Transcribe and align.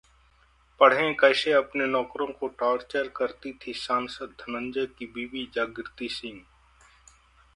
पढ़ें 0.79 1.15
कैसे 1.15 1.51
अपने 1.51 1.85
नौकरों 1.85 2.27
को 2.27 2.47
टॉर्चर 2.47 3.07
करती 3.07 3.53
थी 3.53 3.73
सांसद 3.73 4.33
धनंजय 4.41 4.85
की 4.85 5.05
बीवी 5.05 5.45
जागृति 5.55 6.07
सिंह? 6.09 6.41